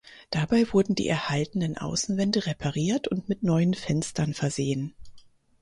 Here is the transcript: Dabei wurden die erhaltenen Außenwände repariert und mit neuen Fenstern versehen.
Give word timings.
Dabei 0.31 0.65
wurden 0.73 0.95
die 0.95 1.07
erhaltenen 1.07 1.77
Außenwände 1.77 2.47
repariert 2.47 3.07
und 3.07 3.29
mit 3.29 3.43
neuen 3.43 3.75
Fenstern 3.75 4.33
versehen. 4.33 4.95